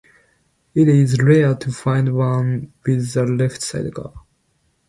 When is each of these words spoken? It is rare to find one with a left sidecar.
It 0.73 0.87
is 0.87 1.21
rare 1.21 1.53
to 1.53 1.71
find 1.71 2.15
one 2.15 2.73
with 2.87 3.15
a 3.15 3.23
left 3.23 3.61
sidecar. 3.61 4.11